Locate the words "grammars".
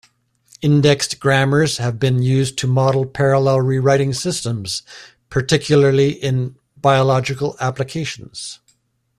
1.19-1.77